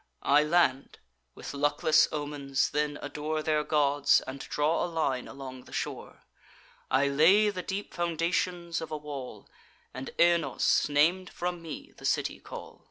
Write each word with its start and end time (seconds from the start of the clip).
I 0.23 0.41
land; 0.41 0.97
with 1.35 1.53
luckless 1.53 2.07
omens, 2.11 2.71
then 2.71 2.97
adore 3.03 3.43
Their 3.43 3.63
gods, 3.63 4.19
and 4.25 4.39
draw 4.39 4.83
a 4.83 4.87
line 4.89 5.27
along 5.27 5.65
the 5.65 5.71
shore; 5.71 6.23
I 6.89 7.07
lay 7.07 7.51
the 7.51 7.61
deep 7.61 7.93
foundations 7.93 8.81
of 8.81 8.89
a 8.89 8.97
wall, 8.97 9.47
And 9.93 10.09
Aenos, 10.17 10.89
nam'd 10.89 11.29
from 11.29 11.61
me, 11.61 11.93
the 11.97 12.05
city 12.05 12.39
call. 12.39 12.79